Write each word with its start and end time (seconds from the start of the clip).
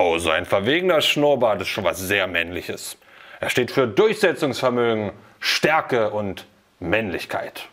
Oh, 0.00 0.16
so 0.18 0.30
ein 0.30 0.46
verwegener 0.46 1.00
Schnurrbart 1.00 1.60
ist 1.60 1.68
schon 1.68 1.82
was 1.82 1.98
sehr 1.98 2.28
Männliches. 2.28 2.98
Er 3.40 3.50
steht 3.50 3.72
für 3.72 3.88
Durchsetzungsvermögen, 3.88 5.10
Stärke 5.40 6.10
und 6.10 6.46
Männlichkeit. 6.78 7.68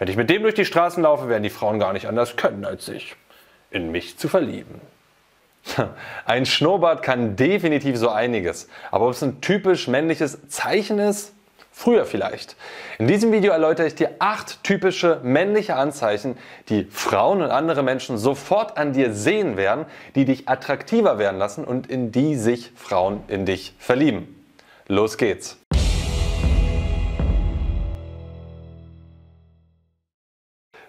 Wenn 0.00 0.08
ich 0.08 0.16
mit 0.16 0.30
dem 0.30 0.42
durch 0.42 0.56
die 0.56 0.64
Straßen 0.64 1.04
laufe, 1.04 1.28
werden 1.28 1.44
die 1.44 1.48
Frauen 1.48 1.78
gar 1.78 1.92
nicht 1.92 2.08
anders 2.08 2.34
können, 2.34 2.64
als 2.64 2.86
sich 2.86 3.14
in 3.70 3.92
mich 3.92 4.18
zu 4.18 4.28
verlieben. 4.28 4.80
Ein 6.24 6.44
Schnurrbart 6.44 7.04
kann 7.04 7.36
definitiv 7.36 7.96
so 7.96 8.08
einiges, 8.08 8.68
aber 8.90 9.06
ob 9.06 9.12
es 9.12 9.22
ein 9.22 9.40
typisch 9.40 9.86
männliches 9.86 10.48
Zeichen 10.48 10.98
ist, 10.98 11.34
Früher 11.72 12.04
vielleicht. 12.04 12.56
In 12.98 13.06
diesem 13.06 13.32
Video 13.32 13.52
erläutere 13.52 13.86
ich 13.86 13.94
dir 13.94 14.16
acht 14.18 14.62
typische 14.64 15.20
männliche 15.22 15.76
Anzeichen, 15.76 16.36
die 16.68 16.84
Frauen 16.90 17.42
und 17.42 17.50
andere 17.50 17.82
Menschen 17.82 18.18
sofort 18.18 18.76
an 18.76 18.92
dir 18.92 19.12
sehen 19.12 19.56
werden, 19.56 19.86
die 20.14 20.24
dich 20.24 20.48
attraktiver 20.48 21.18
werden 21.18 21.38
lassen 21.38 21.64
und 21.64 21.86
in 21.88 22.12
die 22.12 22.36
sich 22.36 22.72
Frauen 22.74 23.22
in 23.28 23.46
dich 23.46 23.74
verlieben. 23.78 24.44
Los 24.88 25.16
geht's! 25.16 25.59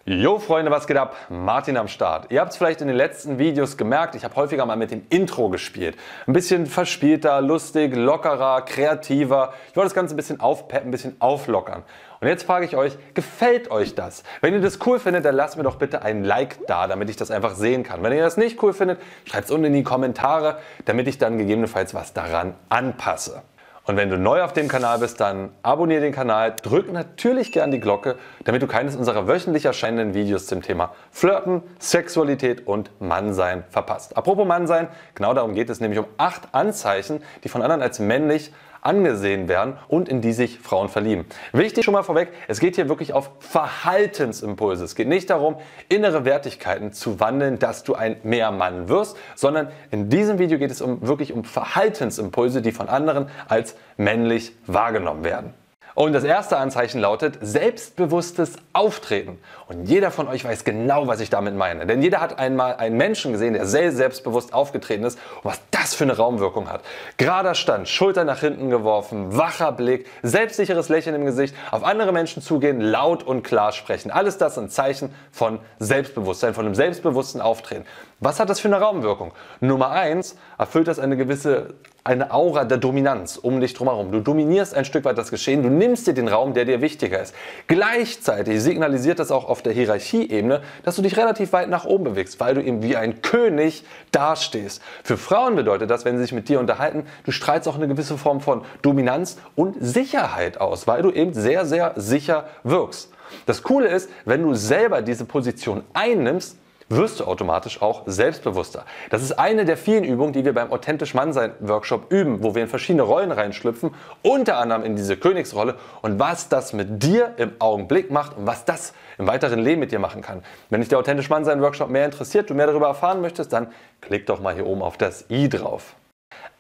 Jo 0.04 0.40
Freunde, 0.40 0.72
was 0.72 0.88
geht 0.88 0.98
ab? 0.98 1.16
Martin 1.30 1.78
am 1.78 1.88
Start. 1.88 2.32
Ihr 2.32 2.42
habt 2.42 2.52
es 2.52 2.58
vielleicht 2.58 2.82
in 2.82 2.88
den 2.88 2.98
letzten 2.98 3.38
Videos 3.38 3.78
gemerkt, 3.78 4.16
ich 4.16 4.24
habe 4.24 4.36
häufiger 4.36 4.66
mal 4.66 4.76
mit 4.76 4.90
dem 4.90 5.06
Intro 5.10 5.50
gespielt. 5.50 5.96
Ein 6.26 6.34
bisschen 6.34 6.66
verspielter, 6.66 7.40
lustig, 7.40 7.96
lockerer, 7.96 8.64
kreativer. 8.64 9.54
Ich 9.70 9.76
wollte 9.76 9.86
das 9.86 9.94
Ganze 9.94 10.16
ein 10.16 10.18
bisschen 10.18 10.40
aufpeppen, 10.40 10.88
ein 10.88 10.92
bisschen 10.92 11.18
auflockern. 11.20 11.84
Und 12.20 12.28
jetzt 12.28 12.44
frage 12.44 12.66
ich 12.66 12.76
euch, 12.76 12.98
gefällt 13.14 13.70
euch 13.70 13.94
das? 13.94 14.24
Wenn 14.42 14.56
ihr 14.56 14.62
das 14.62 14.80
cool 14.88 14.98
findet, 14.98 15.24
dann 15.24 15.36
lasst 15.36 15.58
mir 15.58 15.64
doch 15.64 15.76
bitte 15.76 16.02
ein 16.02 16.24
Like 16.24 16.66
da, 16.66 16.88
damit 16.88 17.12
ich 17.12 17.16
das 17.16 17.30
einfach 17.30 17.54
sehen 17.54 17.84
kann. 17.84 18.02
Wenn 18.02 18.14
ihr 18.14 18.24
das 18.24 18.38
nicht 18.38 18.62
cool 18.64 18.74
findet, 18.74 19.00
schreibt 19.26 19.46
es 19.46 19.52
unten 19.52 19.66
in 19.66 19.74
die 19.74 19.84
Kommentare, 19.84 20.58
damit 20.86 21.08
ich 21.08 21.20
dann 21.20 21.38
gegebenenfalls 21.38 21.94
was 21.94 22.14
daran 22.14 22.56
anpasse. 22.70 23.44
Und 23.88 23.98
wenn 23.98 24.12
du 24.12 24.18
neu 24.18 24.44
auf 24.44 24.54
dem 24.54 24.68
Kanal 24.68 25.00
bist, 25.00 25.20
dann 25.20 25.50
abonniere 25.64 26.02
den 26.02 26.14
Kanal, 26.14 26.56
drück 26.62 26.92
natürlich 26.92 27.52
gern 27.52 27.72
die 27.72 27.80
Glocke, 27.80 28.16
damit 28.44 28.62
du 28.62 28.68
keines 28.68 28.96
unserer 28.96 29.28
wöchentlich 29.28 29.66
erscheinenden 29.66 30.14
Videos 30.14 30.46
zum 30.46 30.62
Thema 30.62 30.94
Flirten, 31.10 31.64
Sexualität 31.80 32.68
und 32.68 32.92
Mannsein 33.02 33.64
verpasst. 33.70 34.16
Apropos 34.16 34.48
Mannsein, 34.48 34.88
genau 35.16 35.34
darum 35.34 35.56
geht 35.56 35.72
es 35.72 35.80
nämlich 35.80 35.98
um 35.98 36.06
acht 36.18 36.54
Anzeichen, 36.54 37.24
die 37.44 37.50
von 37.50 37.64
anderen 37.64 37.82
als 37.82 37.98
männlich 37.98 38.54
angesehen 38.82 39.48
werden 39.48 39.78
und 39.88 40.10
in 40.10 40.22
die 40.22 40.34
sich 40.34 40.60
Frauen 40.60 40.90
verlieben. 40.90 41.26
Wichtig 41.54 41.86
schon 41.86 41.94
mal 41.94 42.04
vorweg, 42.04 42.30
es 42.48 42.60
geht 42.60 42.76
hier 42.76 42.90
wirklich 42.90 43.14
auf 43.14 43.32
Verhaltensimpulse. 43.40 44.84
Es 44.84 44.96
geht 44.96 45.08
nicht 45.08 45.30
darum, 45.30 45.56
innere 45.90 46.26
Wertigkeiten 46.26 46.92
zu 46.92 47.20
wandeln, 47.20 47.60
dass 47.60 47.84
du 47.84 47.96
ein 47.96 48.18
mehr 48.24 48.52
Mann 48.52 48.90
wirst, 48.90 49.18
sondern 49.36 49.70
in 49.92 50.10
diesem 50.10 50.40
Video 50.40 50.58
geht 50.58 50.72
es 50.72 50.82
um 50.82 51.08
wirklich 51.08 51.32
um 51.34 51.44
Verhaltensimpulse, 51.44 52.62
die 52.62 52.72
von 52.72 52.90
anderen 52.90 53.30
als 53.48 53.76
männlich 53.98 54.54
wahrgenommen 54.66 55.24
werden. 55.24 55.61
Und 55.94 56.14
das 56.14 56.24
erste 56.24 56.58
Anzeichen 56.58 57.02
lautet 57.02 57.38
selbstbewusstes 57.42 58.56
Auftreten. 58.72 59.40
Und 59.68 59.86
jeder 59.86 60.10
von 60.12 60.28
euch 60.28 60.46
weiß 60.46 60.64
genau, 60.64 61.08
was 61.08 61.20
ich 61.20 61.30
damit 61.30 61.56
meine. 61.56 61.86
Denn 61.86 62.02
jeder 62.02 62.22
hat 62.22 62.40
einmal 62.40 62.76
einen 62.76 62.96
Menschen 62.96 63.34
gesehen, 63.34 63.54
der 63.54 63.66
sehr 63.66 63.92
selbstbewusst 63.92 64.54
aufgetreten 64.54 65.04
ist 65.04 65.20
und 65.44 65.52
was 65.52 65.60
das 65.72 65.94
für 65.94 66.06
eine 66.06 66.16
Raumwirkung 66.16 66.70
hat. 66.70 66.82
Gerader 67.18 67.56
Stand, 67.56 67.90
Schulter 67.90 68.24
nach 68.24 68.40
hinten 68.40 68.70
geworfen, 68.70 69.38
wacher 69.38 69.74
Blick, 69.74 70.08
selbstsicheres 70.24 70.88
Lächeln 70.88 71.16
im 71.16 71.26
Gesicht, 71.26 71.56
auf 71.72 71.84
andere 71.84 72.14
Menschen 72.14 72.42
zugehen, 72.42 72.80
laut 72.80 73.24
und 73.24 73.44
klar 73.44 73.74
sprechen. 73.74 74.12
Alles 74.12 74.38
das 74.38 74.56
sind 74.56 74.72
Zeichen 74.72 75.14
von 75.32 75.60
Selbstbewusstsein, 75.80 76.54
von 76.54 76.66
einem 76.66 76.76
selbstbewussten 76.76 77.42
Auftreten. 77.42 77.86
Was 78.24 78.40
hat 78.40 78.52
das 78.52 78.60
für 78.60 78.68
eine 78.68 78.80
Raumwirkung? 78.80 79.34
Nummer 79.62 79.90
eins 79.90 80.36
erfüllt 80.60 80.88
das 80.88 81.00
eine 81.00 81.18
gewisse 81.18 81.74
eine 82.04 82.32
Aura 82.32 82.66
der 82.66 82.78
Dominanz 82.78 83.38
um 83.38 83.60
dich 83.60 83.74
drumherum. 83.74 84.12
Du 84.12 84.22
dominierst 84.22 84.76
ein 84.76 84.86
Stück 84.86 85.06
weit 85.06 85.18
das 85.18 85.32
Geschehen, 85.32 85.64
du 85.64 85.70
nimmst 85.70 86.06
dir 86.06 86.14
den 86.14 86.28
Raum, 86.28 86.54
der 86.54 86.66
dir 86.66 86.82
wichtiger 86.82 87.20
ist. 87.20 87.34
Gleichzeitig 87.68 88.62
signalisiert 88.62 89.18
das 89.18 89.32
auch 89.32 89.46
auf 89.50 89.64
der 89.64 89.74
Hierarchieebene, 89.74 90.62
dass 90.84 90.96
du 90.96 91.02
dich 91.02 91.18
relativ 91.18 91.52
weit 91.54 91.70
nach 91.70 91.86
oben 91.86 92.04
bewegst, 92.04 92.40
weil 92.40 92.54
du 92.54 92.64
eben 92.64 92.84
wie 92.84 92.96
ein 92.96 93.24
König 93.24 93.86
dastehst. 94.12 94.84
Für 95.04 95.18
Frauen 95.18 95.56
bedeutet 95.56 95.90
das, 95.90 96.06
wenn 96.06 96.18
sie 96.18 96.24
sich 96.24 96.34
mit 96.34 96.48
dir 96.48 96.60
unterhalten, 96.60 97.08
du 97.24 97.32
strahlst 97.32 97.68
auch 97.68 97.76
eine 97.76 97.88
gewisse 97.88 98.20
Form 98.20 98.40
von 98.40 98.64
Dominanz 98.84 99.38
und 99.56 99.78
Sicherheit 99.80 100.62
aus, 100.62 100.86
weil 100.86 101.02
du 101.02 101.12
eben 101.12 101.34
sehr, 101.34 101.66
sehr 101.66 101.94
sicher 101.96 102.46
wirkst. 102.64 103.12
Das 103.48 103.64
Coole 103.64 103.88
ist, 103.88 104.12
wenn 104.26 104.44
du 104.44 104.54
selber 104.54 105.02
diese 105.02 105.26
Position 105.26 105.84
einnimmst, 105.94 106.58
wirst 106.92 107.20
du 107.20 107.26
automatisch 107.26 107.82
auch 107.82 108.04
selbstbewusster. 108.06 108.86
Das 109.10 109.24
ist 109.24 109.34
eine 109.34 109.66
der 109.66 109.78
vielen 109.78 110.04
Übungen, 110.04 110.34
die 110.34 110.46
wir 110.46 110.54
beim 110.54 110.72
Authentisch 110.72 111.14
Mannsein 111.14 111.54
Workshop 111.60 112.12
üben, 112.12 112.44
wo 112.44 112.56
wir 112.56 112.64
in 112.64 112.68
verschiedene 112.68 113.04
Rollen 113.04 113.32
reinschlüpfen, 113.32 113.94
unter 114.22 114.58
anderem 114.58 114.84
in 114.84 114.96
diese 114.96 115.18
Königsrolle 115.18 115.76
und 116.02 116.20
was 116.20 116.50
das 116.50 116.74
mit 116.74 117.02
dir 117.04 117.34
im 117.38 117.54
Augenblick 117.60 118.12
macht 118.12 118.38
und 118.38 118.46
was 118.46 118.66
das 118.66 118.94
im 119.18 119.28
weiteren 119.28 119.60
Leben 119.60 119.80
mit 119.80 119.92
dir 119.92 120.00
machen 120.00 120.22
kann. 120.22 120.44
Wenn 120.70 120.82
dich 120.82 120.90
der 120.90 121.00
Authentisch 121.00 121.30
Mannsein 121.30 121.62
Workshop 121.62 121.90
mehr 121.90 122.06
interessiert, 122.06 122.50
du 122.50 122.54
mehr 122.54 122.68
darüber 122.68 122.88
erfahren 122.88 123.22
möchtest, 123.22 123.54
dann 123.54 123.68
klick 124.02 124.26
doch 124.26 124.40
mal 124.40 124.54
hier 124.54 124.66
oben 124.66 124.82
auf 124.82 124.98
das 124.98 125.26
i 125.30 125.50
drauf. 125.50 125.96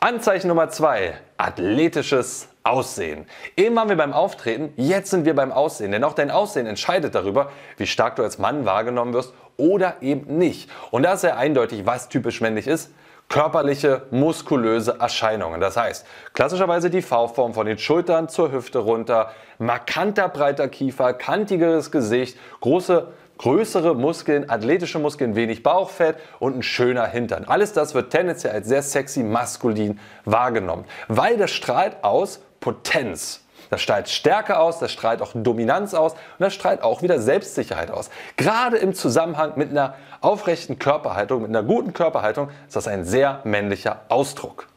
Anzeichen 0.03 0.47
Nummer 0.47 0.67
zwei: 0.69 1.13
athletisches 1.37 2.49
Aussehen. 2.63 3.27
Eben 3.55 3.75
waren 3.75 3.87
wir 3.87 3.97
beim 3.97 4.13
Auftreten, 4.13 4.73
jetzt 4.75 5.11
sind 5.11 5.25
wir 5.25 5.35
beim 5.35 5.51
Aussehen. 5.51 5.91
Denn 5.91 6.03
auch 6.03 6.13
dein 6.15 6.31
Aussehen 6.31 6.65
entscheidet 6.65 7.13
darüber, 7.13 7.51
wie 7.77 7.85
stark 7.85 8.15
du 8.15 8.23
als 8.23 8.39
Mann 8.39 8.65
wahrgenommen 8.65 9.13
wirst 9.13 9.31
oder 9.57 9.97
eben 10.01 10.39
nicht. 10.39 10.71
Und 10.89 11.03
da 11.03 11.13
ist 11.13 11.21
sehr 11.21 11.37
eindeutig, 11.37 11.85
was 11.85 12.09
typisch 12.09 12.41
männlich 12.41 12.65
ist. 12.65 12.91
Körperliche, 13.29 14.07
muskulöse 14.09 14.97
Erscheinungen. 14.99 15.61
Das 15.61 15.77
heißt, 15.77 16.05
klassischerweise 16.33 16.89
die 16.89 17.03
V-Form 17.03 17.53
von 17.53 17.67
den 17.67 17.77
Schultern 17.77 18.27
zur 18.27 18.51
Hüfte 18.51 18.79
runter, 18.79 19.31
markanter 19.59 20.29
breiter 20.29 20.67
Kiefer, 20.67 21.13
kantigeres 21.13 21.91
Gesicht, 21.91 22.39
große 22.59 23.07
größere 23.41 23.95
Muskeln, 23.95 24.49
athletische 24.49 24.99
Muskeln, 24.99 25.35
wenig 25.35 25.63
Bauchfett 25.63 26.17
und 26.39 26.57
ein 26.57 26.63
schöner 26.63 27.07
Hintern. 27.07 27.45
Alles 27.45 27.73
das 27.73 27.95
wird 27.95 28.11
tendenziell 28.11 28.53
als 28.53 28.67
sehr 28.67 28.83
sexy 28.83 29.23
maskulin 29.23 29.99
wahrgenommen, 30.25 30.85
weil 31.07 31.37
das 31.37 31.49
strahlt 31.51 32.03
aus 32.03 32.41
Potenz. 32.59 33.41
Das 33.71 33.81
strahlt 33.81 34.09
Stärke 34.09 34.59
aus, 34.59 34.79
das 34.79 34.91
strahlt 34.91 35.21
auch 35.21 35.31
Dominanz 35.33 35.93
aus 35.93 36.13
und 36.13 36.19
das 36.39 36.53
strahlt 36.53 36.83
auch 36.83 37.01
wieder 37.01 37.19
Selbstsicherheit 37.19 37.89
aus. 37.89 38.11
Gerade 38.37 38.77
im 38.77 38.93
Zusammenhang 38.93 39.53
mit 39.55 39.71
einer 39.71 39.95
aufrechten 40.19 40.77
Körperhaltung, 40.77 41.41
mit 41.41 41.49
einer 41.49 41.63
guten 41.63 41.93
Körperhaltung 41.93 42.49
ist 42.67 42.75
das 42.75 42.87
ein 42.87 43.05
sehr 43.05 43.39
männlicher 43.43 44.01
Ausdruck. 44.09 44.67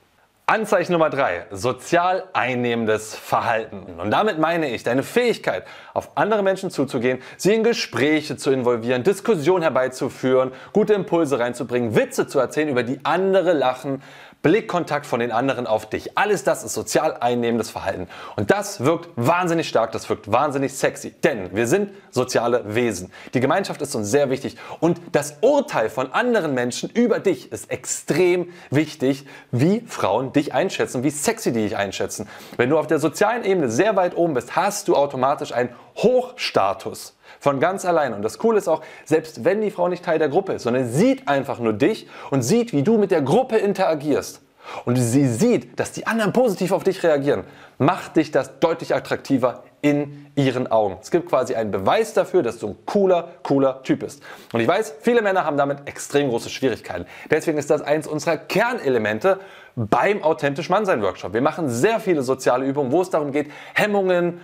Anzeichen 0.46 0.92
Nummer 0.92 1.08
drei: 1.08 1.46
Sozial 1.50 2.24
einnehmendes 2.34 3.14
Verhalten. 3.14 3.98
Und 3.98 4.10
damit 4.10 4.38
meine 4.38 4.68
ich 4.68 4.82
deine 4.82 5.02
Fähigkeit, 5.02 5.64
auf 5.94 6.18
andere 6.18 6.42
Menschen 6.42 6.70
zuzugehen, 6.70 7.22
sie 7.38 7.54
in 7.54 7.64
Gespräche 7.64 8.36
zu 8.36 8.50
involvieren, 8.50 9.04
Diskussionen 9.04 9.62
herbeizuführen, 9.62 10.52
gute 10.74 10.92
Impulse 10.92 11.38
reinzubringen, 11.38 11.96
Witze 11.96 12.26
zu 12.26 12.38
erzählen, 12.40 12.68
über 12.68 12.82
die 12.82 13.00
andere 13.04 13.54
lachen, 13.54 14.02
Blickkontakt 14.44 15.06
von 15.06 15.20
den 15.20 15.32
anderen 15.32 15.66
auf 15.66 15.88
dich. 15.88 16.18
Alles 16.18 16.44
das 16.44 16.64
ist 16.64 16.74
sozial 16.74 17.16
einnehmendes 17.18 17.70
Verhalten. 17.70 18.08
Und 18.36 18.50
das 18.50 18.84
wirkt 18.84 19.08
wahnsinnig 19.16 19.66
stark, 19.66 19.90
das 19.92 20.10
wirkt 20.10 20.30
wahnsinnig 20.30 20.74
sexy. 20.74 21.12
Denn 21.24 21.56
wir 21.56 21.66
sind 21.66 21.92
soziale 22.10 22.74
Wesen. 22.74 23.10
Die 23.32 23.40
Gemeinschaft 23.40 23.80
ist 23.80 23.94
uns 23.94 24.10
sehr 24.10 24.28
wichtig. 24.28 24.58
Und 24.80 25.00
das 25.12 25.38
Urteil 25.40 25.88
von 25.88 26.12
anderen 26.12 26.52
Menschen 26.52 26.90
über 26.90 27.20
dich 27.20 27.52
ist 27.52 27.70
extrem 27.70 28.52
wichtig, 28.68 29.26
wie 29.50 29.80
Frauen 29.86 30.34
dich 30.34 30.52
einschätzen, 30.52 31.02
wie 31.02 31.10
sexy 31.10 31.50
die 31.50 31.62
dich 31.62 31.78
einschätzen. 31.78 32.28
Wenn 32.58 32.68
du 32.68 32.78
auf 32.78 32.86
der 32.86 32.98
sozialen 32.98 33.44
Ebene 33.44 33.70
sehr 33.70 33.96
weit 33.96 34.14
oben 34.14 34.34
bist, 34.34 34.54
hast 34.54 34.88
du 34.88 34.94
automatisch 34.94 35.52
einen 35.52 35.70
Hochstatus. 35.96 37.13
Von 37.44 37.60
ganz 37.60 37.84
allein. 37.84 38.14
Und 38.14 38.22
das 38.22 38.38
Coole 38.38 38.56
ist 38.56 38.68
auch, 38.68 38.80
selbst 39.04 39.44
wenn 39.44 39.60
die 39.60 39.70
Frau 39.70 39.88
nicht 39.88 40.02
Teil 40.02 40.18
der 40.18 40.30
Gruppe 40.30 40.54
ist, 40.54 40.62
sondern 40.62 40.88
sieht 40.88 41.28
einfach 41.28 41.58
nur 41.58 41.74
dich 41.74 42.08
und 42.30 42.40
sieht, 42.40 42.72
wie 42.72 42.82
du 42.82 42.96
mit 42.96 43.10
der 43.10 43.20
Gruppe 43.20 43.58
interagierst. 43.58 44.40
Und 44.86 44.96
sie 44.96 45.28
sieht, 45.28 45.78
dass 45.78 45.92
die 45.92 46.06
anderen 46.06 46.32
positiv 46.32 46.72
auf 46.72 46.84
dich 46.84 47.02
reagieren, 47.02 47.44
macht 47.76 48.16
dich 48.16 48.30
das 48.30 48.60
deutlich 48.60 48.94
attraktiver 48.94 49.62
in 49.82 50.24
ihren 50.36 50.68
Augen. 50.68 50.96
Es 51.02 51.10
gibt 51.10 51.28
quasi 51.28 51.54
einen 51.54 51.70
Beweis 51.70 52.14
dafür, 52.14 52.42
dass 52.42 52.56
du 52.56 52.68
ein 52.68 52.76
cooler, 52.86 53.32
cooler 53.42 53.82
Typ 53.82 54.00
bist. 54.00 54.22
Und 54.54 54.60
ich 54.60 54.66
weiß, 54.66 54.94
viele 55.02 55.20
Männer 55.20 55.44
haben 55.44 55.58
damit 55.58 55.86
extrem 55.86 56.30
große 56.30 56.48
Schwierigkeiten. 56.48 57.04
Deswegen 57.30 57.58
ist 57.58 57.68
das 57.68 57.82
eins 57.82 58.06
unserer 58.06 58.38
Kernelemente 58.38 59.38
beim 59.76 60.22
Authentisch 60.22 60.70
Mannsein 60.70 61.02
Workshop. 61.02 61.34
Wir 61.34 61.42
machen 61.42 61.68
sehr 61.68 62.00
viele 62.00 62.22
soziale 62.22 62.64
Übungen, 62.64 62.90
wo 62.90 63.02
es 63.02 63.10
darum 63.10 63.32
geht, 63.32 63.50
Hemmungen, 63.74 64.40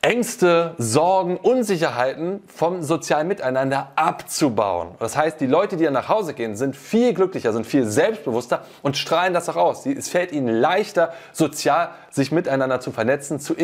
Ängste, 0.00 0.74
Sorgen, 0.78 1.36
Unsicherheiten 1.36 2.42
vom 2.46 2.82
sozialen 2.82 3.26
Miteinander 3.26 3.90
abzubauen. 3.96 4.90
Das 5.00 5.16
heißt, 5.16 5.40
die 5.40 5.46
Leute, 5.46 5.76
die 5.76 5.84
dann 5.84 5.92
nach 5.92 6.08
Hause 6.08 6.34
gehen, 6.34 6.56
sind 6.56 6.76
viel 6.76 7.14
glücklicher, 7.14 7.52
sind 7.52 7.66
viel 7.66 7.84
selbstbewusster 7.84 8.64
und 8.82 8.96
strahlen 8.96 9.34
das 9.34 9.48
auch 9.48 9.56
aus. 9.56 9.84
Es 9.86 10.08
fällt 10.08 10.30
ihnen 10.30 10.48
leichter, 10.48 11.12
sozial 11.32 11.90
sich 12.10 12.30
miteinander 12.30 12.78
zu 12.78 12.92
vernetzen, 12.92 13.40
zu 13.40 13.54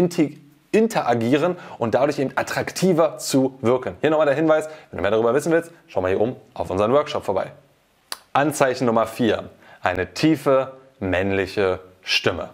interagieren 0.73 1.57
und 1.79 1.95
dadurch 1.95 2.19
eben 2.19 2.33
attraktiver 2.35 3.19
zu 3.19 3.57
wirken. 3.61 3.95
Hier 4.01 4.11
nochmal 4.11 4.27
der 4.27 4.35
Hinweis, 4.35 4.69
wenn 4.91 4.99
du 4.99 5.03
mehr 5.03 5.13
darüber 5.13 5.35
wissen 5.35 5.53
willst, 5.53 5.71
schau 5.87 6.01
mal 6.01 6.09
hier 6.09 6.21
oben 6.21 6.35
auf 6.53 6.69
unseren 6.69 6.93
Workshop 6.93 7.25
vorbei. 7.25 7.53
Anzeichen 8.33 8.87
Nummer 8.87 9.07
4. 9.07 9.49
eine 9.83 10.15
tiefe 10.15 10.73
männliche 10.99 11.79
Stimme. 12.03 12.51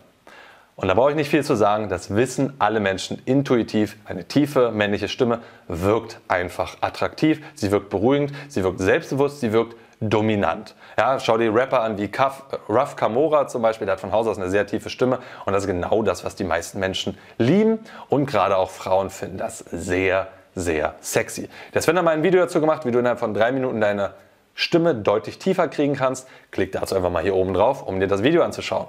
Und 0.80 0.88
da 0.88 0.94
brauche 0.94 1.10
ich 1.10 1.16
nicht 1.16 1.28
viel 1.28 1.44
zu 1.44 1.56
sagen, 1.56 1.90
das 1.90 2.16
wissen 2.16 2.54
alle 2.58 2.80
Menschen 2.80 3.20
intuitiv. 3.26 3.96
Eine 4.06 4.24
tiefe 4.24 4.70
männliche 4.70 5.08
Stimme 5.08 5.40
wirkt 5.68 6.20
einfach 6.26 6.78
attraktiv, 6.80 7.42
sie 7.54 7.70
wirkt 7.70 7.90
beruhigend, 7.90 8.32
sie 8.48 8.64
wirkt 8.64 8.80
selbstbewusst, 8.80 9.40
sie 9.40 9.52
wirkt 9.52 9.76
dominant. 10.00 10.74
Ja, 10.96 11.20
schau 11.20 11.36
dir 11.36 11.54
Rapper 11.54 11.82
an 11.82 11.98
wie 11.98 12.08
Kaf, 12.08 12.44
Ruff 12.70 12.96
Kamora 12.96 13.46
zum 13.46 13.60
Beispiel, 13.60 13.84
der 13.84 13.92
hat 13.92 14.00
von 14.00 14.10
Haus 14.10 14.26
aus 14.26 14.38
eine 14.38 14.48
sehr 14.48 14.66
tiefe 14.66 14.88
Stimme 14.88 15.18
und 15.44 15.52
das 15.52 15.64
ist 15.64 15.66
genau 15.66 16.02
das, 16.02 16.24
was 16.24 16.34
die 16.34 16.44
meisten 16.44 16.80
Menschen 16.80 17.18
lieben 17.36 17.80
und 18.08 18.24
gerade 18.24 18.56
auch 18.56 18.70
Frauen 18.70 19.10
finden 19.10 19.36
das 19.36 19.58
sehr, 19.58 20.28
sehr 20.54 20.94
sexy. 21.02 21.50
Der 21.74 21.82
Sven 21.82 21.98
hat 21.98 22.06
mal 22.06 22.12
ein 22.12 22.22
Video 22.22 22.40
dazu 22.40 22.58
gemacht, 22.58 22.86
wie 22.86 22.90
du 22.90 23.00
innerhalb 23.00 23.18
von 23.18 23.34
drei 23.34 23.52
Minuten 23.52 23.82
deine 23.82 24.14
Stimme 24.54 24.94
deutlich 24.94 25.38
tiefer 25.38 25.68
kriegen 25.68 25.94
kannst. 25.94 26.26
Klick 26.50 26.72
dazu 26.72 26.96
einfach 26.96 27.10
mal 27.10 27.22
hier 27.22 27.34
oben 27.34 27.52
drauf, 27.52 27.86
um 27.86 28.00
dir 28.00 28.08
das 28.08 28.22
Video 28.22 28.42
anzuschauen. 28.42 28.86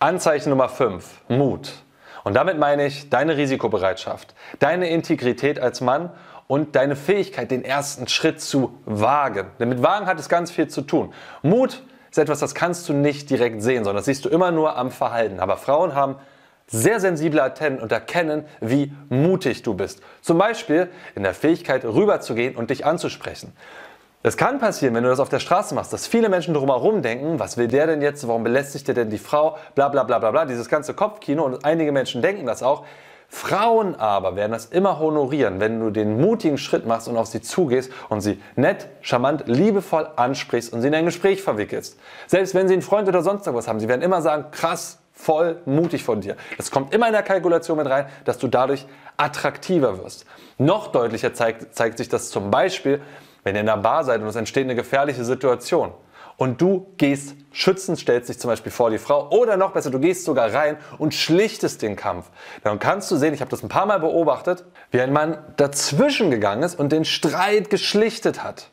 Anzeichen 0.00 0.50
Nummer 0.50 0.68
5, 0.68 1.22
Mut. 1.28 1.72
Und 2.22 2.34
damit 2.34 2.56
meine 2.56 2.86
ich 2.86 3.10
deine 3.10 3.36
Risikobereitschaft, 3.36 4.32
deine 4.60 4.90
Integrität 4.90 5.58
als 5.58 5.80
Mann 5.80 6.10
und 6.46 6.76
deine 6.76 6.94
Fähigkeit, 6.94 7.50
den 7.50 7.64
ersten 7.64 8.06
Schritt 8.06 8.40
zu 8.40 8.78
wagen. 8.84 9.48
Denn 9.58 9.68
mit 9.68 9.82
Wagen 9.82 10.06
hat 10.06 10.20
es 10.20 10.28
ganz 10.28 10.52
viel 10.52 10.68
zu 10.68 10.82
tun. 10.82 11.12
Mut 11.42 11.82
ist 12.10 12.18
etwas, 12.18 12.38
das 12.38 12.54
kannst 12.54 12.88
du 12.88 12.92
nicht 12.92 13.28
direkt 13.28 13.60
sehen, 13.60 13.82
sondern 13.82 13.96
das 13.96 14.04
siehst 14.04 14.24
du 14.24 14.28
immer 14.28 14.52
nur 14.52 14.76
am 14.76 14.92
Verhalten. 14.92 15.40
Aber 15.40 15.56
Frauen 15.56 15.96
haben 15.96 16.14
sehr 16.68 17.00
sensible 17.00 17.42
Antennen 17.42 17.80
und 17.80 17.90
erkennen, 17.90 18.44
wie 18.60 18.92
mutig 19.08 19.62
du 19.62 19.74
bist. 19.74 20.00
Zum 20.20 20.38
Beispiel 20.38 20.90
in 21.16 21.24
der 21.24 21.34
Fähigkeit, 21.34 21.84
rüberzugehen 21.84 22.54
und 22.54 22.70
dich 22.70 22.86
anzusprechen. 22.86 23.52
Es 24.24 24.36
kann 24.36 24.58
passieren, 24.58 24.94
wenn 24.96 25.04
du 25.04 25.10
das 25.10 25.20
auf 25.20 25.28
der 25.28 25.38
Straße 25.38 25.76
machst, 25.76 25.92
dass 25.92 26.08
viele 26.08 26.28
Menschen 26.28 26.52
drumherum 26.52 27.02
denken, 27.02 27.38
was 27.38 27.56
will 27.56 27.68
der 27.68 27.86
denn 27.86 28.02
jetzt, 28.02 28.26
warum 28.26 28.42
belästigt 28.42 28.88
der 28.88 28.94
denn 28.96 29.10
die 29.10 29.18
Frau, 29.18 29.56
bla 29.76 29.88
bla 29.88 30.02
bla 30.02 30.18
bla 30.18 30.32
bla, 30.32 30.44
dieses 30.44 30.68
ganze 30.68 30.92
Kopfkino 30.92 31.44
und 31.44 31.64
einige 31.64 31.92
Menschen 31.92 32.20
denken 32.20 32.44
das 32.44 32.64
auch. 32.64 32.84
Frauen 33.28 33.94
aber 33.94 34.34
werden 34.34 34.50
das 34.52 34.66
immer 34.66 34.98
honorieren, 34.98 35.60
wenn 35.60 35.78
du 35.78 35.90
den 35.90 36.20
mutigen 36.20 36.58
Schritt 36.58 36.84
machst 36.84 37.06
und 37.06 37.16
auf 37.16 37.26
sie 37.26 37.42
zugehst 37.42 37.92
und 38.08 38.20
sie 38.20 38.42
nett, 38.56 38.88
charmant, 39.02 39.44
liebevoll 39.46 40.08
ansprichst 40.16 40.72
und 40.72 40.80
sie 40.80 40.88
in 40.88 40.94
ein 40.94 41.04
Gespräch 41.04 41.40
verwickelst. 41.40 41.96
Selbst 42.26 42.56
wenn 42.56 42.66
sie 42.66 42.74
einen 42.74 42.82
Freund 42.82 43.06
oder 43.06 43.22
sonst 43.22 43.46
irgendwas 43.46 43.68
haben, 43.68 43.78
sie 43.78 43.88
werden 43.88 44.02
immer 44.02 44.20
sagen, 44.20 44.46
krass, 44.50 44.98
voll 45.12 45.60
mutig 45.64 46.02
von 46.02 46.22
dir. 46.22 46.36
Das 46.56 46.72
kommt 46.72 46.92
immer 46.92 47.06
in 47.06 47.12
der 47.12 47.22
Kalkulation 47.22 47.76
mit 47.76 47.88
rein, 47.88 48.06
dass 48.24 48.38
du 48.38 48.48
dadurch 48.48 48.86
attraktiver 49.16 50.02
wirst. 50.02 50.24
Noch 50.56 50.88
deutlicher 50.88 51.34
zeigt, 51.34 51.76
zeigt 51.76 51.98
sich 51.98 52.08
das 52.08 52.30
zum 52.30 52.50
Beispiel, 52.50 53.00
wenn 53.48 53.54
ihr 53.54 53.62
in 53.62 53.68
einer 53.68 53.80
Bar 53.80 54.04
seid 54.04 54.20
und 54.20 54.26
es 54.26 54.36
entsteht 54.36 54.64
eine 54.64 54.74
gefährliche 54.74 55.24
Situation 55.24 55.92
und 56.36 56.60
du 56.60 56.86
gehst 56.98 57.34
schützend, 57.50 57.98
stellst 57.98 58.28
dich 58.28 58.38
zum 58.38 58.50
Beispiel 58.50 58.70
vor 58.70 58.90
die 58.90 58.98
Frau 58.98 59.30
oder 59.30 59.56
noch 59.56 59.72
besser, 59.72 59.90
du 59.90 59.98
gehst 59.98 60.26
sogar 60.26 60.52
rein 60.52 60.76
und 60.98 61.14
schlichtest 61.14 61.80
den 61.80 61.96
Kampf, 61.96 62.26
dann 62.62 62.78
kannst 62.78 63.10
du 63.10 63.16
sehen, 63.16 63.32
ich 63.32 63.40
habe 63.40 63.50
das 63.50 63.62
ein 63.62 63.70
paar 63.70 63.86
Mal 63.86 64.00
beobachtet, 64.00 64.64
wie 64.90 65.00
ein 65.00 65.14
Mann 65.14 65.38
dazwischen 65.56 66.30
gegangen 66.30 66.62
ist 66.62 66.78
und 66.78 66.92
den 66.92 67.06
Streit 67.06 67.70
geschlichtet 67.70 68.44
hat. 68.44 68.68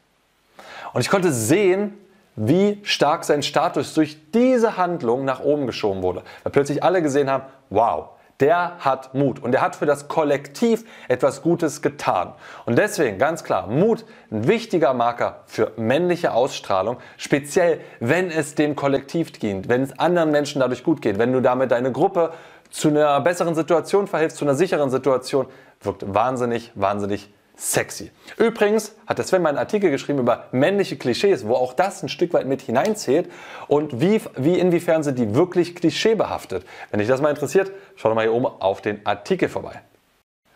Und 0.92 1.00
ich 1.00 1.10
konnte 1.10 1.32
sehen, 1.32 1.94
wie 2.36 2.82
stark 2.84 3.24
sein 3.24 3.44
Status 3.44 3.94
durch 3.94 4.18
diese 4.34 4.76
Handlung 4.76 5.24
nach 5.24 5.40
oben 5.40 5.68
geschoben 5.68 6.02
wurde. 6.02 6.24
Weil 6.44 6.52
plötzlich 6.52 6.84
alle 6.84 7.02
gesehen 7.02 7.32
haben, 7.32 7.46
wow, 7.70 8.10
der 8.40 8.74
hat 8.80 9.14
Mut 9.14 9.40
und 9.42 9.52
der 9.52 9.62
hat 9.62 9.76
für 9.76 9.86
das 9.86 10.08
Kollektiv 10.08 10.84
etwas 11.08 11.42
Gutes 11.42 11.82
getan. 11.82 12.34
Und 12.66 12.78
deswegen 12.78 13.18
ganz 13.18 13.44
klar, 13.44 13.68
Mut 13.68 14.06
ein 14.32 14.48
wichtiger 14.48 14.94
Marker 14.94 15.42
für 15.46 15.72
männliche 15.78 16.34
Ausstrahlung, 16.34 16.98
speziell 17.18 17.80
wenn 18.00 18.30
es 18.30 18.56
dem 18.56 18.76
Kollektiv 18.76 19.32
dient, 19.32 19.70
wenn 19.70 19.84
es 19.84 19.98
anderen 19.98 20.32
Menschen 20.32 20.60
dadurch 20.60 20.84
gut 20.84 21.02
geht, 21.02 21.18
wenn 21.18 21.32
du 21.32 21.42
damit 21.42 21.72
deine 21.72 21.92
Gruppe 21.92 22.32
zu 22.70 22.90
einer 22.90 23.22
besseren 23.22 23.56
Situation 23.56 24.08
verhilfst, 24.08 24.38
zu 24.38 24.46
einer 24.46 24.56
sicheren 24.56 24.90
Situation, 24.90 25.48
wirkt 25.82 26.14
wahnsinnig, 26.14 26.72
wahnsinnig 26.76 27.30
sexy. 27.58 28.12
Übrigens 28.38 28.94
hat 29.08 29.18
der 29.18 29.26
Sven 29.26 29.42
mal 29.42 29.50
einen 29.50 29.58
Artikel 29.58 29.90
geschrieben 29.90 30.20
über 30.20 30.48
männliche 30.52 30.98
Klischees, 30.98 31.48
wo 31.48 31.56
auch 31.56 31.74
das 31.74 32.04
ein 32.04 32.10
Stück 32.10 32.34
weit 32.34 32.48
mit 32.48 32.62
hineinzählt 32.62 33.32
und 33.68 34.02
wie, 34.02 34.22
wie 34.36 34.60
inwiefern 34.60 35.04
sind 35.04 35.18
die 35.18 35.36
wirklich 35.36 35.76
klischeebehaftet. 35.76 36.66
Wenn 36.92 37.00
dich 37.00 37.08
das 37.08 37.22
mal 37.22 37.30
interessiert, 37.30 37.72
schau 37.96 38.10
doch 38.10 38.16
mal 38.16 38.24
hier 38.24 38.34
oben 38.34 38.46
auf 38.46 38.82
den 38.82 39.06
Artikel 39.06 39.50
vorbei. 39.50 39.82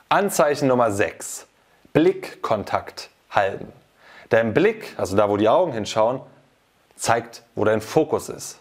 Anzeichen 0.10 0.68
Nummer 0.68 0.92
6. 0.92 1.48
Blickkontakt 1.94 3.10
halten. 3.30 3.72
Dein 4.30 4.54
Blick, 4.54 4.94
also 4.98 5.16
da 5.16 5.30
wo 5.30 5.38
die 5.38 5.50
Augen 5.50 5.72
hinschauen, 5.72 6.22
zeigt, 6.96 7.44
wo 7.56 7.64
dein 7.64 7.82
Fokus 7.82 8.30
ist. 8.30 8.60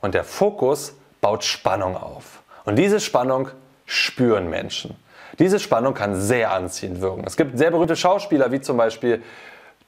Und 0.00 0.14
der 0.14 0.24
Fokus 0.24 0.94
baut 1.20 1.44
Spannung 1.44 1.96
auf. 1.96 2.42
Und 2.64 2.76
diese 2.76 3.00
Spannung 3.00 3.48
spüren 3.86 4.50
Menschen. 4.50 4.96
Diese 5.38 5.58
Spannung 5.58 5.94
kann 5.94 6.20
sehr 6.20 6.52
anziehend 6.52 7.00
wirken. 7.00 7.24
Es 7.26 7.36
gibt 7.36 7.58
sehr 7.58 7.70
berühmte 7.70 7.96
Schauspieler 7.96 8.50
wie 8.52 8.60
zum 8.60 8.76
Beispiel 8.76 9.22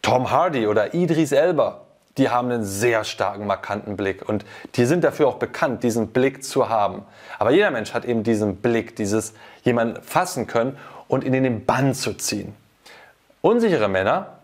Tom 0.03 0.31
Hardy 0.31 0.67
oder 0.67 0.95
Idris 0.95 1.33
Elba. 1.33 1.83
Die 2.19 2.29
haben 2.29 2.51
einen 2.51 2.65
sehr 2.65 3.05
starken, 3.05 3.47
markanten 3.47 3.97
Blick 3.97 4.29
und 4.29 4.45
die 4.75 4.85
sind 4.85 5.05
dafür 5.05 5.29
auch 5.29 5.37
bekannt, 5.37 5.83
diesen 5.83 6.09
Blick 6.09 6.45
zu 6.45 6.69
haben. 6.69 7.03
Aber 7.39 7.51
jeder 7.51 7.71
Mensch 7.71 7.95
hat 7.95 8.05
eben 8.05 8.23
diesen 8.23 8.57
Blick, 8.57 8.97
dieses 8.97 9.33
jemanden 9.63 10.03
fassen 10.03 10.47
können 10.47 10.77
und 11.09 11.25
ihn 11.25 11.35
in 11.35 11.45
den 11.45 11.65
Bann 11.65 11.95
zu 11.95 12.15
ziehen. 12.15 12.55
Unsichere 13.43 13.89
Männer 13.89 14.39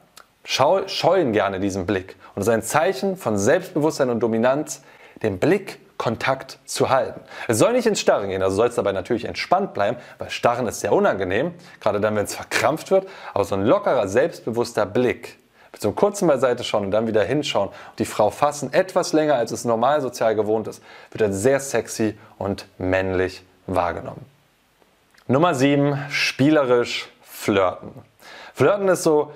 scheuen 0.44 1.32
gerne 1.32 1.60
diesen 1.60 1.87
Blick 1.87 2.16
und 2.34 2.43
es 2.43 2.48
ist 2.48 2.54
ein 2.54 2.62
Zeichen 2.62 3.16
von 3.16 3.37
Selbstbewusstsein 3.37 4.10
und 4.10 4.20
Dominanz, 4.20 4.82
den 5.22 5.38
Blick 5.38 5.81
Kontakt 5.98 6.58
zu 6.66 6.90
halten. 6.90 7.20
Es 7.48 7.58
soll 7.58 7.72
nicht 7.72 7.87
ins 7.87 8.00
Starren 8.00 8.28
gehen, 8.28 8.43
also 8.43 8.56
soll 8.56 8.69
es 8.69 8.75
dabei 8.75 8.93
natürlich 8.93 9.25
entspannt 9.25 9.75
bleiben, 9.75 9.96
weil 10.19 10.31
Starren 10.31 10.66
ist 10.66 10.81
sehr 10.81 10.93
unangenehm, 10.93 11.54
gerade 11.81 12.00
dann, 12.00 12.16
wenn 12.16 12.25
es 12.25 12.34
verkrampft 12.34 12.90
wird, 12.90 13.08
aber 13.32 13.44
so 13.44 13.54
ein 13.54 13.64
lockerer, 13.64 14.08
selbstbewusster 14.08 14.87
Blick, 14.87 15.38
mit 15.72 15.82
so 15.82 15.88
einem 15.88 15.96
kurzen 15.96 16.28
Beiseite 16.28 16.64
schauen 16.64 16.87
und 16.87 16.90
dann 16.90 17.06
wieder 17.06 17.22
hinschauen 17.22 17.69
und 17.69 17.98
die 17.98 18.04
Frau 18.04 18.31
fassen, 18.31 18.72
etwas 18.72 19.12
länger 19.12 19.34
als 19.34 19.52
es 19.52 19.64
normal 19.64 20.00
sozial 20.00 20.34
gewohnt 20.34 20.69
ist, 20.69 20.82
wird 21.10 21.20
dann 21.20 21.32
sehr 21.32 21.60
sexy 21.60 22.19
und 22.38 22.66
männlich 22.78 23.43
wahrgenommen. 23.66 24.25
Nummer 25.28 25.54
7, 25.54 25.98
spielerisch 26.08 27.08
flirten. 27.22 27.90
Flirten 28.54 28.88
ist 28.88 29.02
so, 29.02 29.32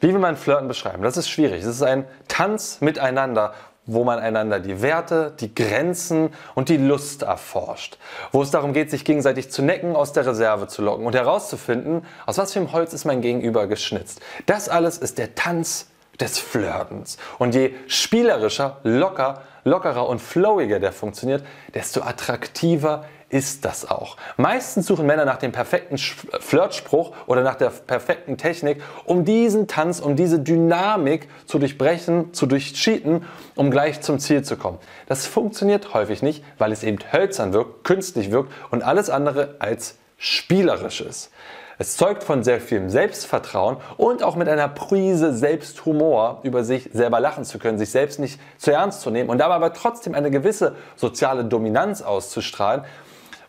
wie 0.00 0.12
will 0.12 0.18
man 0.18 0.36
Flirten 0.36 0.68
beschreiben? 0.68 1.02
Das 1.02 1.16
ist 1.16 1.30
schwierig. 1.30 1.62
Es 1.62 1.66
ist 1.66 1.82
ein 1.82 2.04
Tanz 2.28 2.80
miteinander, 2.80 3.54
wo 3.86 4.04
man 4.04 4.18
einander 4.18 4.60
die 4.60 4.80
Werte, 4.82 5.32
die 5.40 5.54
Grenzen 5.54 6.30
und 6.54 6.68
die 6.68 6.76
Lust 6.76 7.22
erforscht. 7.22 7.98
Wo 8.32 8.42
es 8.42 8.50
darum 8.50 8.72
geht, 8.72 8.90
sich 8.90 9.04
gegenseitig 9.04 9.50
zu 9.50 9.62
necken, 9.62 9.94
aus 9.94 10.12
der 10.12 10.26
Reserve 10.26 10.68
zu 10.68 10.82
locken 10.82 11.06
und 11.06 11.14
herauszufinden, 11.14 12.04
aus 12.26 12.38
was 12.38 12.52
für 12.52 12.60
einem 12.60 12.72
Holz 12.72 12.92
ist 12.92 13.04
mein 13.04 13.20
Gegenüber 13.20 13.66
geschnitzt. 13.66 14.20
Das 14.46 14.68
alles 14.68 14.98
ist 14.98 15.18
der 15.18 15.34
Tanz 15.34 15.88
des 16.20 16.38
Flirtens. 16.38 17.18
Und 17.38 17.54
je 17.54 17.74
spielerischer, 17.86 18.78
locker, 18.84 19.42
lockerer 19.64 20.08
und 20.08 20.20
flowiger 20.20 20.78
der 20.78 20.92
funktioniert, 20.92 21.44
desto 21.74 22.02
attraktiver 22.02 23.04
ist 23.34 23.64
das 23.64 23.90
auch. 23.90 24.16
Meistens 24.36 24.86
suchen 24.86 25.06
Männer 25.06 25.24
nach 25.24 25.38
dem 25.38 25.50
perfekten 25.50 25.98
Flirtspruch 25.98 27.12
oder 27.26 27.42
nach 27.42 27.56
der 27.56 27.70
perfekten 27.70 28.36
Technik, 28.36 28.80
um 29.06 29.24
diesen 29.24 29.66
Tanz, 29.66 29.98
um 29.98 30.14
diese 30.14 30.38
Dynamik 30.38 31.28
zu 31.46 31.58
durchbrechen, 31.58 32.32
zu 32.32 32.46
durchcheaten, 32.46 33.24
um 33.56 33.72
gleich 33.72 34.02
zum 34.02 34.20
Ziel 34.20 34.44
zu 34.44 34.56
kommen. 34.56 34.78
Das 35.06 35.26
funktioniert 35.26 35.94
häufig 35.94 36.22
nicht, 36.22 36.44
weil 36.58 36.70
es 36.70 36.84
eben 36.84 36.98
hölzern 37.12 37.52
wirkt, 37.52 37.82
künstlich 37.82 38.30
wirkt 38.30 38.52
und 38.70 38.84
alles 38.84 39.10
andere 39.10 39.56
als 39.58 39.98
spielerisch 40.16 41.00
ist. 41.00 41.32
Es 41.78 41.96
zeugt 41.96 42.22
von 42.22 42.44
sehr 42.44 42.60
viel 42.60 42.88
Selbstvertrauen 42.88 43.78
und 43.96 44.22
auch 44.22 44.36
mit 44.36 44.48
einer 44.48 44.68
Prise 44.68 45.34
Selbsthumor 45.34 46.40
über 46.44 46.62
sich 46.62 46.90
selber 46.92 47.18
lachen 47.18 47.44
zu 47.44 47.58
können, 47.58 47.78
sich 47.78 47.90
selbst 47.90 48.20
nicht 48.20 48.40
zu 48.58 48.70
ernst 48.70 49.00
zu 49.00 49.10
nehmen 49.10 49.28
und 49.28 49.38
dabei 49.38 49.54
aber 49.54 49.72
trotzdem 49.72 50.14
eine 50.14 50.30
gewisse 50.30 50.76
soziale 50.94 51.44
Dominanz 51.44 52.02
auszustrahlen, 52.02 52.84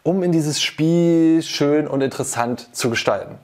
um 0.01 0.24
in 0.24 0.32
dieses 0.32 0.62
Spiel 0.62 1.44
schön 1.44 1.88
und 1.88 2.01
interessant 2.01 2.75
zu 2.75 2.89
gestalten. 2.89 3.38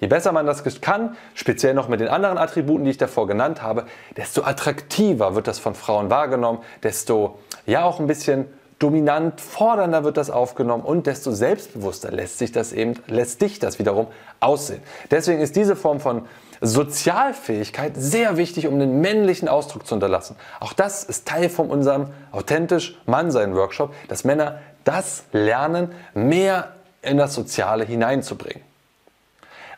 Je 0.00 0.08
besser 0.08 0.32
man 0.32 0.44
das 0.44 0.62
kann, 0.82 1.16
speziell 1.34 1.72
noch 1.72 1.88
mit 1.88 2.00
den 2.00 2.08
anderen 2.08 2.36
Attributen, 2.36 2.84
die 2.84 2.90
ich 2.90 2.98
davor 2.98 3.26
genannt 3.26 3.62
habe, 3.62 3.86
desto 4.16 4.42
attraktiver 4.42 5.34
wird 5.34 5.46
das 5.46 5.58
von 5.58 5.74
Frauen 5.74 6.10
wahrgenommen, 6.10 6.58
desto 6.82 7.38
ja 7.64 7.84
auch 7.84 7.98
ein 7.98 8.06
bisschen 8.06 8.46
dominant, 8.78 9.40
fordernder 9.40 10.04
wird 10.04 10.16
das 10.16 10.30
aufgenommen 10.30 10.84
und 10.84 11.06
desto 11.06 11.32
selbstbewusster 11.32 12.10
lässt 12.10 12.38
sich 12.38 12.52
das 12.52 12.72
eben, 12.72 12.94
lässt 13.06 13.40
dich 13.40 13.58
das 13.58 13.78
wiederum 13.78 14.06
aussehen. 14.40 14.82
Deswegen 15.10 15.40
ist 15.40 15.56
diese 15.56 15.76
Form 15.76 16.00
von 16.00 16.26
Sozialfähigkeit 16.60 17.92
sehr 17.96 18.36
wichtig, 18.36 18.66
um 18.66 18.78
den 18.78 19.00
männlichen 19.00 19.48
Ausdruck 19.48 19.86
zu 19.86 19.94
unterlassen. 19.94 20.36
Auch 20.60 20.72
das 20.72 21.04
ist 21.04 21.26
Teil 21.26 21.48
von 21.48 21.68
unserem 21.68 22.08
authentisch 22.32 22.98
Mannsein 23.06 23.54
Workshop, 23.54 23.94
dass 24.08 24.24
Männer 24.24 24.60
das 24.84 25.24
lernen, 25.32 25.92
mehr 26.14 26.72
in 27.02 27.18
das 27.18 27.34
Soziale 27.34 27.84
hineinzubringen. 27.84 28.62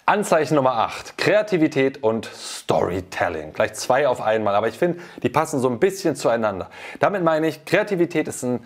Anzeichen 0.08 0.54
Nummer 0.54 0.72
8. 0.78 1.18
Kreativität 1.18 2.02
und 2.02 2.24
Storytelling. 2.24 3.52
Gleich 3.52 3.74
zwei 3.74 4.08
auf 4.08 4.22
einmal, 4.22 4.54
aber 4.54 4.68
ich 4.68 4.78
finde, 4.78 5.00
die 5.22 5.28
passen 5.28 5.60
so 5.60 5.68
ein 5.68 5.78
bisschen 5.78 6.16
zueinander. 6.16 6.70
Damit 6.98 7.22
meine 7.22 7.46
ich, 7.46 7.66
Kreativität 7.66 8.26
ist 8.26 8.42
ein, 8.42 8.60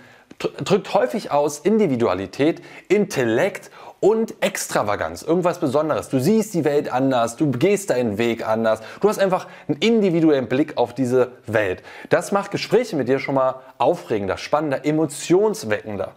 drückt 0.65 0.95
häufig 0.95 1.31
aus 1.31 1.59
Individualität, 1.59 2.63
Intellekt 2.89 3.71
und 4.03 4.35
Extravaganz, 4.43 5.23
irgendwas 5.23 5.61
Besonderes. 5.61 6.09
Du 6.09 6.19
siehst 6.19 6.55
die 6.55 6.65
Welt 6.65 6.93
anders, 6.93 7.37
du 7.37 7.53
gehst 7.53 7.91
deinen 7.91 8.19
Weg 8.19 8.47
anders, 8.47 8.81
du 9.01 9.09
hast 9.09 9.21
einfach 9.21 9.47
einen 9.69 9.79
individuellen 9.79 10.49
Blick 10.49 10.77
auf 10.77 10.93
diese 10.93 11.31
Welt. 11.47 11.85
Das 12.09 12.33
macht 12.33 12.51
Gespräche 12.51 12.97
mit 12.97 13.09
dir 13.09 13.21
schon 13.21 13.37
mal 13.37 13.61
aufregender, 13.79 14.39
spannender, 14.39 14.85
emotionsweckender. 14.85 16.15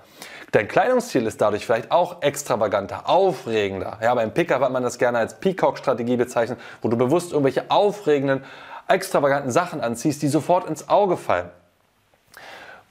Dein 0.52 0.68
Kleidungsstil 0.68 1.28
ist 1.28 1.42
dadurch 1.42 1.66
vielleicht 1.66 1.92
auch 1.92 2.24
extravaganter, 2.24 3.08
aufregender. 3.08 4.00
Ja, 4.02 4.16
beim 4.16 4.34
Pickup 4.34 4.62
hat 4.62 4.72
man 4.72 4.82
das 4.82 4.98
gerne 4.98 5.20
als 5.20 5.40
Peacock-Strategie 5.40 6.18
bezeichnet, 6.18 6.60
wo 6.82 6.88
du 6.88 6.98
bewusst 6.98 7.34
irgendwelche 7.34 7.70
aufregenden, 7.70 8.44
extravaganten 8.88 9.52
Sachen 9.52 9.82
anziehst, 9.82 10.24
die 10.24 10.28
sofort 10.28 10.68
ins 10.68 10.90
Auge 10.90 11.18
fallen. 11.18 11.50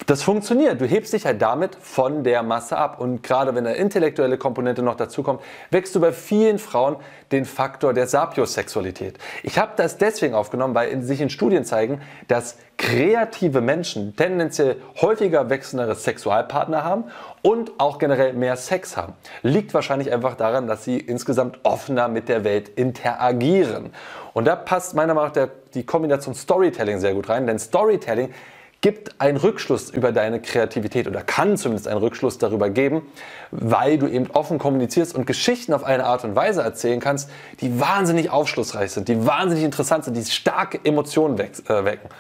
Das 0.06 0.22
funktioniert. 0.22 0.80
Du 0.82 0.84
hebst 0.84 1.14
dich 1.14 1.24
halt 1.24 1.40
damit 1.40 1.76
von 1.76 2.24
der 2.24 2.42
Masse 2.42 2.76
ab. 2.76 3.00
Und 3.00 3.22
gerade 3.22 3.54
wenn 3.54 3.66
eine 3.66 3.76
intellektuelle 3.76 4.36
Komponente 4.36 4.82
noch 4.82 4.96
dazu 4.96 5.22
kommt, 5.22 5.40
wächst 5.70 5.94
du 5.94 6.00
bei 6.00 6.12
vielen 6.12 6.58
Frauen 6.58 6.96
den 7.32 7.46
Faktor 7.46 7.94
der 7.94 8.06
Sapiosexualität. 8.06 9.18
Ich 9.42 9.58
habe 9.58 9.72
das 9.76 9.96
deswegen 9.96 10.34
aufgenommen, 10.34 10.74
weil 10.74 11.02
sich 11.02 11.22
in 11.22 11.30
Studien 11.30 11.64
zeigen, 11.64 12.02
dass 12.28 12.58
kreative 12.76 13.62
Menschen 13.62 14.14
tendenziell 14.14 14.76
häufiger 15.00 15.48
wechselndere 15.48 15.94
Sexualpartner 15.94 16.84
haben 16.84 17.04
und 17.40 17.72
auch 17.78 17.98
generell 17.98 18.34
mehr 18.34 18.56
Sex 18.56 18.96
haben. 18.96 19.14
Liegt 19.42 19.72
wahrscheinlich 19.72 20.12
einfach 20.12 20.34
daran, 20.34 20.66
dass 20.66 20.84
sie 20.84 20.98
insgesamt 20.98 21.60
offener 21.62 22.08
mit 22.08 22.28
der 22.28 22.44
Welt 22.44 22.68
interagieren. 22.68 23.90
Und 24.34 24.44
da 24.46 24.56
passt 24.56 24.94
meiner 24.94 25.14
Meinung 25.14 25.32
nach 25.34 25.48
die 25.72 25.86
Kombination 25.86 26.34
Storytelling 26.34 26.98
sehr 26.98 27.14
gut 27.14 27.28
rein, 27.28 27.46
denn 27.46 27.58
Storytelling 27.58 28.34
gibt 28.84 29.18
einen 29.18 29.38
Rückschluss 29.38 29.88
über 29.88 30.12
deine 30.12 30.42
Kreativität 30.42 31.08
oder 31.08 31.22
kann 31.22 31.56
zumindest 31.56 31.88
einen 31.88 32.00
Rückschluss 32.00 32.36
darüber 32.36 32.68
geben, 32.68 33.00
weil 33.50 33.96
du 33.96 34.06
eben 34.06 34.30
offen 34.30 34.58
kommunizierst 34.58 35.14
und 35.14 35.26
Geschichten 35.26 35.72
auf 35.72 35.84
eine 35.84 36.04
Art 36.04 36.22
und 36.22 36.36
Weise 36.36 36.60
erzählen 36.60 37.00
kannst, 37.00 37.30
die 37.62 37.80
wahnsinnig 37.80 38.28
aufschlussreich 38.28 38.90
sind, 38.90 39.08
die 39.08 39.26
wahnsinnig 39.26 39.64
interessant 39.64 40.04
sind, 40.04 40.18
die 40.18 40.24
starke 40.26 40.78
Emotionen 40.84 41.40
äh, 41.40 41.84
wecken. 41.86 42.10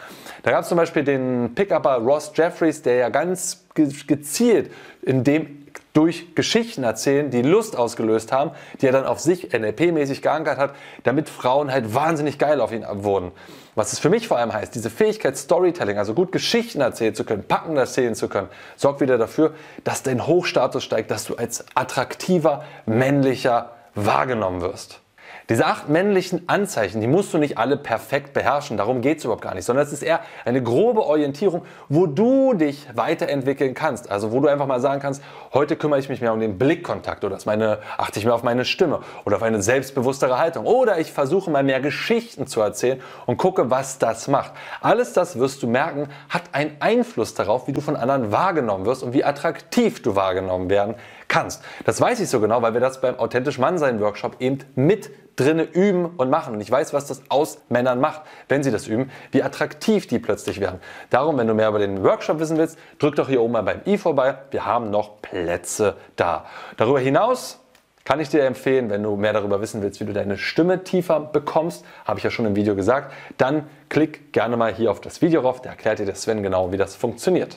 Da 0.42 0.52
gab 0.52 0.62
es 0.62 0.70
zum 0.70 0.78
Beispiel 0.78 1.04
den 1.04 1.54
Pick-Upper 1.54 1.98
Ross 1.98 2.32
Jeffries, 2.34 2.80
der 2.80 2.94
ja 2.94 3.08
ganz 3.10 3.66
gezielt 3.74 4.72
in 5.02 5.22
dem 5.22 5.66
durch 5.92 6.34
Geschichten 6.34 6.82
erzählen, 6.82 7.30
die 7.30 7.42
Lust 7.42 7.76
ausgelöst 7.76 8.32
haben, 8.32 8.52
die 8.80 8.86
er 8.86 8.92
dann 8.92 9.04
auf 9.04 9.20
sich 9.20 9.52
NLP-mäßig 9.52 10.22
geankert 10.22 10.56
hat, 10.56 10.74
damit 11.02 11.28
Frauen 11.28 11.70
halt 11.70 11.94
wahnsinnig 11.94 12.38
geil 12.38 12.62
auf 12.62 12.72
ihn 12.72 12.86
wurden. 12.90 13.32
Was 13.74 13.92
es 13.92 13.98
für 13.98 14.10
mich 14.10 14.28
vor 14.28 14.38
allem 14.38 14.52
heißt, 14.52 14.74
diese 14.74 14.90
Fähigkeit 14.90 15.36
Storytelling, 15.36 15.98
also 15.98 16.14
gut 16.14 16.30
Geschichten 16.32 16.80
erzählen 16.80 17.14
zu 17.14 17.24
können, 17.24 17.42
packend 17.42 17.76
erzählen 17.76 18.14
zu 18.14 18.28
können, 18.28 18.48
sorgt 18.76 19.00
wieder 19.00 19.18
dafür, 19.18 19.54
dass 19.82 20.02
dein 20.02 20.26
Hochstatus 20.26 20.84
steigt, 20.84 21.10
dass 21.10 21.24
du 21.24 21.34
als 21.34 21.64
attraktiver, 21.74 22.64
männlicher 22.86 23.72
wahrgenommen 23.94 24.60
wirst. 24.60 25.00
Diese 25.50 25.66
acht 25.66 25.90
männlichen 25.90 26.48
Anzeichen, 26.48 27.02
die 27.02 27.06
musst 27.06 27.34
du 27.34 27.38
nicht 27.38 27.58
alle 27.58 27.76
perfekt 27.76 28.32
beherrschen, 28.32 28.78
darum 28.78 29.02
geht 29.02 29.18
es 29.18 29.24
überhaupt 29.24 29.42
gar 29.42 29.54
nicht, 29.54 29.66
sondern 29.66 29.84
es 29.84 29.92
ist 29.92 30.02
eher 30.02 30.20
eine 30.46 30.62
grobe 30.62 31.04
Orientierung, 31.04 31.66
wo 31.90 32.06
du 32.06 32.54
dich 32.54 32.86
weiterentwickeln 32.94 33.74
kannst. 33.74 34.10
Also 34.10 34.32
wo 34.32 34.40
du 34.40 34.48
einfach 34.48 34.66
mal 34.66 34.80
sagen 34.80 35.02
kannst, 35.02 35.22
heute 35.52 35.76
kümmere 35.76 36.00
ich 36.00 36.08
mich 36.08 36.22
mehr 36.22 36.32
um 36.32 36.40
den 36.40 36.56
Blickkontakt 36.56 37.24
oder 37.24 37.36
meine, 37.44 37.80
achte 37.98 38.18
ich 38.18 38.24
mehr 38.24 38.34
auf 38.34 38.42
meine 38.42 38.64
Stimme 38.64 39.00
oder 39.26 39.36
auf 39.36 39.42
eine 39.42 39.60
selbstbewusstere 39.60 40.38
Haltung 40.38 40.64
oder 40.64 40.98
ich 40.98 41.12
versuche 41.12 41.50
mal 41.50 41.62
mehr 41.62 41.80
Geschichten 41.80 42.46
zu 42.46 42.62
erzählen 42.62 43.02
und 43.26 43.36
gucke, 43.36 43.70
was 43.70 43.98
das 43.98 44.28
macht. 44.28 44.52
Alles 44.80 45.12
das 45.12 45.38
wirst 45.38 45.62
du 45.62 45.66
merken, 45.66 46.08
hat 46.30 46.44
einen 46.52 46.74
Einfluss 46.80 47.34
darauf, 47.34 47.68
wie 47.68 47.72
du 47.72 47.82
von 47.82 47.96
anderen 47.96 48.32
wahrgenommen 48.32 48.86
wirst 48.86 49.02
und 49.02 49.12
wie 49.12 49.24
attraktiv 49.24 50.00
du 50.00 50.16
wahrgenommen 50.16 50.70
werden 50.70 50.94
kannst. 51.34 51.62
Das 51.84 52.00
weiß 52.00 52.20
ich 52.20 52.28
so 52.28 52.38
genau, 52.38 52.62
weil 52.62 52.74
wir 52.74 52.80
das 52.80 53.00
beim 53.00 53.18
Authentisch 53.18 53.58
Mannsein 53.58 54.00
Workshop 54.00 54.36
eben 54.38 54.58
mit 54.76 55.10
drinne 55.34 55.64
üben 55.64 56.06
und 56.16 56.30
machen. 56.30 56.54
Und 56.54 56.60
ich 56.60 56.70
weiß, 56.70 56.94
was 56.94 57.06
das 57.06 57.22
aus 57.28 57.58
Männern 57.68 57.98
macht, 57.98 58.22
wenn 58.48 58.62
sie 58.62 58.70
das 58.70 58.86
üben, 58.86 59.10
wie 59.32 59.42
attraktiv 59.42 60.06
die 60.06 60.20
plötzlich 60.20 60.60
werden. 60.60 60.78
Darum, 61.10 61.36
wenn 61.36 61.48
du 61.48 61.54
mehr 61.54 61.68
über 61.70 61.80
den 61.80 62.04
Workshop 62.04 62.38
wissen 62.38 62.56
willst, 62.56 62.78
drück 63.00 63.16
doch 63.16 63.28
hier 63.28 63.42
oben 63.42 63.54
mal 63.54 63.64
beim 63.64 63.80
i 63.84 63.98
vorbei. 63.98 64.36
Wir 64.52 64.64
haben 64.64 64.90
noch 64.90 65.22
Plätze 65.22 65.96
da. 66.14 66.46
Darüber 66.76 67.00
hinaus 67.00 67.58
kann 68.04 68.20
ich 68.20 68.28
dir 68.28 68.44
empfehlen, 68.44 68.88
wenn 68.88 69.02
du 69.02 69.16
mehr 69.16 69.32
darüber 69.32 69.60
wissen 69.60 69.82
willst, 69.82 70.00
wie 70.00 70.04
du 70.04 70.12
deine 70.12 70.38
Stimme 70.38 70.84
tiefer 70.84 71.18
bekommst, 71.18 71.84
habe 72.04 72.20
ich 72.20 72.24
ja 72.24 72.30
schon 72.30 72.46
im 72.46 72.54
Video 72.54 72.76
gesagt, 72.76 73.12
dann 73.38 73.66
klick 73.88 74.32
gerne 74.32 74.56
mal 74.56 74.72
hier 74.72 74.92
auf 74.92 75.00
das 75.00 75.20
Video 75.20 75.40
rauf, 75.40 75.62
da 75.62 75.70
erklärt 75.70 75.98
dir 75.98 76.06
der 76.06 76.14
Sven 76.14 76.44
genau, 76.44 76.70
wie 76.70 76.76
das 76.76 76.94
funktioniert. 76.94 77.56